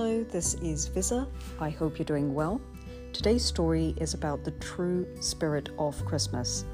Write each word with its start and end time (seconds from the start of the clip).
Hello, 0.00 0.22
this 0.22 0.54
is 0.62 0.86
Visa. 0.86 1.26
I 1.58 1.70
hope 1.70 1.98
you're 1.98 2.04
doing 2.04 2.32
well. 2.32 2.60
Today's 3.12 3.44
story 3.44 3.96
is 3.96 4.14
about 4.14 4.44
the 4.44 4.52
true 4.52 5.04
spirit 5.20 5.70
of 5.76 6.04
Christmas. 6.04 6.64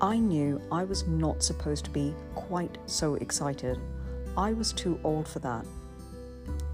I 0.00 0.18
knew 0.18 0.62
I 0.70 0.84
was 0.84 1.08
not 1.08 1.42
supposed 1.42 1.84
to 1.86 1.90
be 1.90 2.14
quite 2.36 2.78
so 2.86 3.16
excited. 3.16 3.80
I 4.36 4.52
was 4.52 4.72
too 4.72 5.00
old 5.02 5.26
for 5.26 5.40
that. 5.40 5.66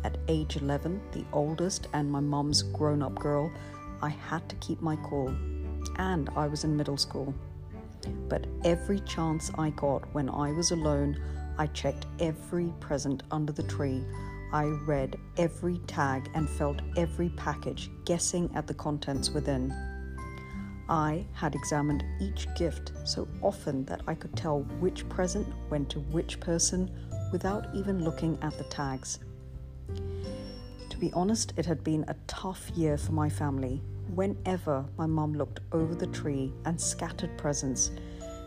At 0.04 0.18
age 0.28 0.56
11, 0.56 1.00
the 1.12 1.24
oldest 1.32 1.88
and 1.94 2.12
my 2.12 2.20
mum's 2.20 2.60
grown 2.60 3.00
up 3.00 3.18
girl, 3.18 3.50
I 4.02 4.10
had 4.10 4.46
to 4.50 4.56
keep 4.56 4.82
my 4.82 4.96
cool, 4.96 5.34
and 5.96 6.28
I 6.36 6.48
was 6.48 6.64
in 6.64 6.76
middle 6.76 6.98
school. 6.98 7.32
But 8.28 8.46
every 8.62 9.00
chance 9.00 9.50
I 9.56 9.70
got 9.70 10.02
when 10.12 10.28
I 10.28 10.52
was 10.52 10.70
alone, 10.70 11.18
I 11.56 11.66
checked 11.68 12.04
every 12.18 12.74
present 12.78 13.22
under 13.30 13.54
the 13.54 13.62
tree. 13.62 14.04
I 14.52 14.64
read 14.64 15.16
every 15.36 15.78
tag 15.86 16.28
and 16.34 16.48
felt 16.48 16.80
every 16.96 17.28
package, 17.30 17.90
guessing 18.04 18.50
at 18.54 18.66
the 18.66 18.74
contents 18.74 19.30
within. 19.30 19.72
I 20.88 21.24
had 21.34 21.54
examined 21.54 22.04
each 22.20 22.52
gift 22.56 22.92
so 23.04 23.28
often 23.42 23.84
that 23.84 24.00
I 24.08 24.14
could 24.16 24.36
tell 24.36 24.62
which 24.80 25.08
present 25.08 25.46
went 25.70 25.88
to 25.90 26.00
which 26.00 26.40
person 26.40 26.90
without 27.30 27.68
even 27.74 28.02
looking 28.02 28.36
at 28.42 28.58
the 28.58 28.64
tags. 28.64 29.20
To 30.88 30.96
be 30.98 31.12
honest, 31.12 31.52
it 31.56 31.64
had 31.64 31.84
been 31.84 32.04
a 32.08 32.16
tough 32.26 32.70
year 32.74 32.98
for 32.98 33.12
my 33.12 33.28
family. 33.28 33.80
Whenever 34.16 34.84
my 34.98 35.06
mum 35.06 35.32
looked 35.34 35.60
over 35.70 35.94
the 35.94 36.08
tree 36.08 36.52
and 36.64 36.80
scattered 36.80 37.38
presents, 37.38 37.92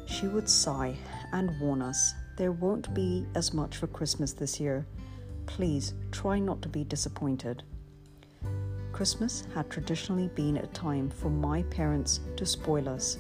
she 0.06 0.28
would 0.28 0.50
sigh 0.50 0.98
and 1.32 1.58
warn 1.62 1.82
us 1.82 2.14
there 2.36 2.52
won't 2.52 2.94
be 2.94 3.26
as 3.36 3.54
much 3.54 3.78
for 3.78 3.88
Christmas 3.88 4.34
this 4.34 4.60
year. 4.60 4.86
Please 5.46 5.94
try 6.12 6.40
not 6.40 6.62
to 6.62 6.70
be 6.70 6.84
disappointed. 6.84 7.64
Christmas 8.92 9.44
had 9.54 9.70
traditionally 9.70 10.30
been 10.36 10.58
a 10.58 10.68
time 10.68 11.10
for 11.10 11.30
my 11.30 11.64
parents 11.64 12.20
to 12.38 12.46
spoil 12.46 12.88
us. 12.88 13.18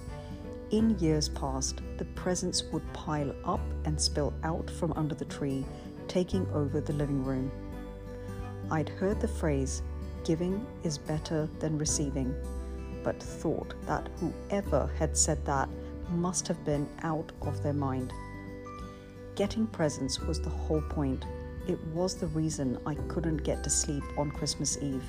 In 0.72 0.97
years 1.00 1.30
past, 1.30 1.81
the 1.97 2.06
presents 2.06 2.64
would 2.72 2.94
pile 2.94 3.34
up 3.45 3.62
and 3.86 4.00
spill 4.00 4.34
out 4.44 4.70
from 4.70 4.94
under 4.94 5.16
the 5.16 5.25
tree, 5.25 5.66
taking 6.08 6.47
over 6.53 6.80
the 6.80 6.94
living 6.94 7.23
room. 7.23 7.52
I'd 8.72 8.90
heard 8.90 9.19
the 9.19 9.28
phrase, 9.28 9.81
giving 10.23 10.66
is 10.84 10.97
better 10.97 11.47
than 11.59 11.78
receiving, 11.78 12.34
but 13.03 13.22
thought 13.22 13.73
that 13.86 14.09
whoever 14.19 14.90
had 14.97 15.17
said 15.17 15.45
that 15.45 15.69
must 16.12 16.47
have 16.47 16.64
been 16.66 16.88
out 17.02 17.31
of 17.42 17.62
their 17.62 17.73
mind. 17.73 18.14
Getting 19.36 19.67
presents 19.67 20.19
was 20.19 20.40
the 20.40 20.50
whole 20.50 20.81
point. 20.81 21.25
It 21.66 21.81
was 21.94 22.16
the 22.16 22.28
reason 22.28 22.78
I 22.86 22.95
couldn't 23.08 23.44
get 23.44 23.64
to 23.64 23.69
sleep 23.69 24.03
on 24.17 24.31
Christmas 24.31 24.78
Eve. 24.81 25.06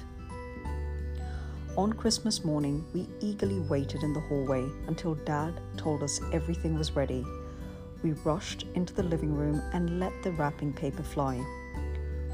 On 1.77 1.93
Christmas 1.93 2.45
morning, 2.45 2.85
we 2.95 3.09
eagerly 3.19 3.59
waited 3.59 4.05
in 4.05 4.13
the 4.13 4.21
hallway 4.21 4.65
until 4.87 5.17
Dad 5.17 5.61
told 5.77 6.05
us 6.05 6.21
everything 6.33 6.79
was 6.79 6.95
ready. 6.95 7.27
We 8.05 8.13
rushed 8.13 8.67
into 8.75 8.95
the 8.95 9.03
living 9.03 9.35
room 9.35 9.61
and 9.73 9.99
let 9.99 10.13
the 10.23 10.31
wrapping 10.31 10.73
paper 10.73 11.03
fly. 11.03 11.45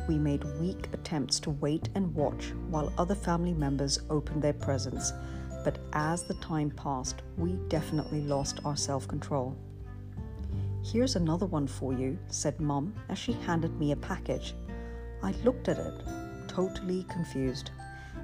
We 0.07 0.19
made 0.19 0.45
weak 0.61 0.89
attempts 0.93 1.41
to 1.41 1.51
wait 1.51 1.89
and 1.95 2.15
watch 2.15 2.53
while 2.69 2.93
other 2.99 3.15
family 3.15 3.55
members 3.55 4.01
opened 4.11 4.43
their 4.43 4.53
presents, 4.53 5.15
but 5.65 5.79
as 5.95 6.25
the 6.25 6.35
time 6.35 6.71
passed, 6.73 7.23
we 7.39 7.53
definitely 7.69 8.21
lost 8.21 8.61
our 8.67 8.77
self 8.77 9.09
control. 9.09 9.57
Here's 10.93 11.15
another 11.15 11.47
one 11.47 11.69
for 11.69 11.93
you, 11.93 12.19
said 12.31 12.61
Mum 12.61 12.93
as 13.09 13.17
she 13.17 13.33
handed 13.33 13.79
me 13.79 13.93
a 13.93 13.97
package. 13.97 14.57
I 15.23 15.31
looked 15.45 15.69
at 15.69 15.79
it, 15.79 15.95
totally 16.49 17.05
confused. 17.05 17.71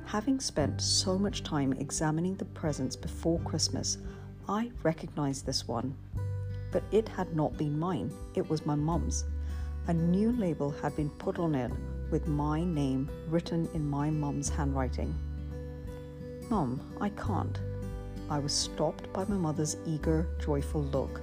Having 0.05 0.41
spent 0.41 0.81
so 0.81 1.17
much 1.17 1.45
time 1.45 1.75
examining 1.75 2.35
the 2.35 2.45
presents 2.45 2.97
before 2.97 3.39
Christmas, 3.41 3.99
I 4.49 4.73
recognized 4.83 5.47
this 5.47 5.69
one. 5.69 5.95
But 6.73 6.83
it 6.91 7.09
had 7.09 7.37
not 7.37 7.57
been 7.57 7.79
mine, 7.79 8.11
it 8.35 8.51
was 8.51 8.67
my 8.67 8.75
mum's. 8.75 9.27
A 9.87 9.95
new 9.95 10.33
label 10.33 10.73
had 10.73 10.97
been 10.97 11.11
put 11.11 11.39
on 11.39 11.55
it 11.55 11.71
with 12.11 12.27
my 12.27 12.65
name 12.65 13.09
written 13.29 13.69
in 13.75 13.89
my 13.89 14.11
mum's 14.11 14.49
handwriting. 14.49 15.15
Mum, 16.51 16.81
I 17.01 17.11
can't. 17.11 17.61
I 18.29 18.41
was 18.41 18.53
stopped 18.53 19.13
by 19.13 19.25
my 19.27 19.37
mother's 19.37 19.77
eager, 19.87 20.27
joyful 20.41 20.83
look 20.83 21.21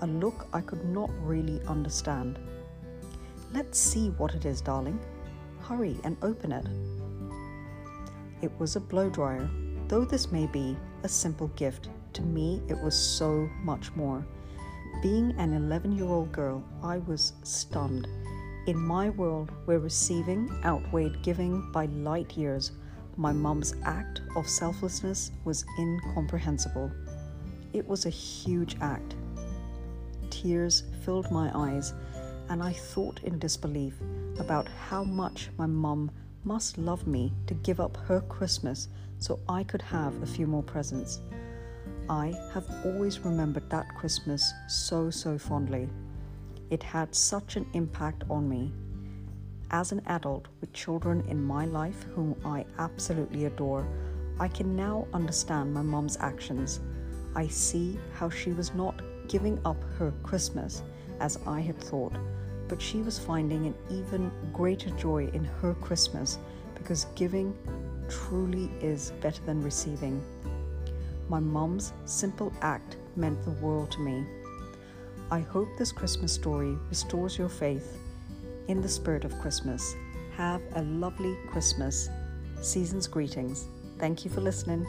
a 0.00 0.06
look 0.06 0.46
I 0.52 0.60
could 0.60 0.84
not 0.84 1.10
really 1.22 1.60
understand. 1.66 2.38
Let's 3.52 3.78
see 3.78 4.10
what 4.10 4.34
it 4.34 4.44
is, 4.44 4.60
darling. 4.60 4.98
Hurry 5.60 5.96
and 6.04 6.16
open 6.22 6.52
it. 6.52 6.66
It 8.42 8.52
was 8.58 8.76
a 8.76 8.80
blow 8.80 9.08
dryer. 9.08 9.48
Though 9.88 10.04
this 10.04 10.32
may 10.32 10.46
be 10.46 10.76
a 11.02 11.08
simple 11.08 11.48
gift, 11.48 11.88
to 12.14 12.22
me 12.22 12.62
it 12.68 12.78
was 12.78 12.96
so 12.96 13.48
much 13.62 13.94
more. 13.94 14.26
Being 15.02 15.32
an 15.38 15.52
11 15.52 15.92
year 15.92 16.06
old 16.06 16.32
girl, 16.32 16.64
I 16.82 16.98
was 16.98 17.34
stunned. 17.42 18.08
In 18.66 18.78
my 18.78 19.10
world, 19.10 19.50
where 19.66 19.78
receiving 19.78 20.50
outweighed 20.64 21.22
giving 21.22 21.70
by 21.72 21.86
light 21.86 22.36
years, 22.36 22.72
my 23.16 23.32
mum's 23.32 23.74
act 23.84 24.22
of 24.36 24.48
selflessness 24.48 25.30
was 25.44 25.64
incomprehensible. 25.78 26.90
It 27.72 27.86
was 27.86 28.06
a 28.06 28.10
huge 28.10 28.76
act, 28.80 29.14
tears 30.34 30.82
filled 31.04 31.30
my 31.30 31.50
eyes, 31.54 31.94
and 32.48 32.60
I 32.60 32.72
thought 32.72 33.22
in 33.22 33.38
disbelief 33.38 33.94
about 34.38 34.66
how 34.88 35.04
much 35.04 35.50
my 35.56 35.66
mum 35.66 36.10
must 36.42 36.76
love 36.76 37.06
me 37.06 37.32
to 37.46 37.54
give 37.54 37.78
up 37.78 37.96
her 38.08 38.20
Christmas 38.22 38.88
so 39.18 39.38
I 39.48 39.62
could 39.62 39.80
have 39.80 40.20
a 40.22 40.26
few 40.26 40.46
more 40.48 40.62
presents. 40.62 41.20
I 42.08 42.34
have 42.52 42.66
always 42.84 43.20
remembered 43.20 43.70
that 43.70 43.94
Christmas 43.96 44.52
so, 44.68 45.08
so 45.08 45.38
fondly. 45.38 45.88
It 46.68 46.82
had 46.82 47.14
such 47.14 47.54
an 47.56 47.66
impact 47.72 48.24
on 48.28 48.48
me. 48.48 48.72
As 49.70 49.92
an 49.92 50.02
adult 50.06 50.48
with 50.60 50.72
children 50.72 51.24
in 51.28 51.42
my 51.42 51.64
life 51.64 52.04
whom 52.14 52.34
I 52.44 52.66
absolutely 52.78 53.44
adore, 53.44 53.86
I 54.40 54.48
can 54.48 54.74
now 54.76 55.06
understand 55.14 55.72
my 55.72 55.82
mum's 55.82 56.16
actions. 56.18 56.80
I 57.36 57.46
see 57.46 57.98
how 58.14 58.28
she 58.28 58.50
was 58.50 58.74
not 58.74 59.00
giving 59.28 59.60
up 59.64 59.82
her 59.98 60.12
Christmas 60.22 60.82
as 61.20 61.38
I 61.46 61.60
had 61.60 61.78
thought, 61.78 62.14
but 62.68 62.80
she 62.80 62.98
was 63.02 63.18
finding 63.18 63.66
an 63.66 63.74
even 63.90 64.30
greater 64.52 64.90
joy 64.90 65.28
in 65.32 65.44
her 65.44 65.74
Christmas 65.74 66.38
because 66.74 67.06
giving 67.14 67.56
truly 68.08 68.70
is 68.80 69.12
better 69.20 69.42
than 69.44 69.62
receiving. 69.62 70.22
My 71.28 71.40
mum's 71.40 71.92
simple 72.04 72.52
act 72.60 72.96
meant 73.16 73.42
the 73.44 73.50
world 73.52 73.90
to 73.92 74.00
me. 74.00 74.24
I 75.30 75.40
hope 75.40 75.68
this 75.78 75.92
Christmas 75.92 76.32
story 76.32 76.76
restores 76.90 77.38
your 77.38 77.48
faith 77.48 77.98
in 78.68 78.80
the 78.80 78.88
spirit 78.88 79.24
of 79.24 79.38
Christmas. 79.40 79.94
Have 80.36 80.62
a 80.74 80.82
lovely 80.82 81.36
Christmas. 81.48 82.08
Season's 82.60 83.06
greetings. 83.06 83.66
Thank 83.98 84.24
you 84.24 84.30
for 84.30 84.40
listening. 84.40 84.86